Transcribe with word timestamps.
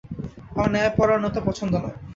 আমার 0.51 0.69
ন্যায়পরায়নতা 0.71 1.39
পছন্দ 1.47 1.73
নয়। 1.75 1.97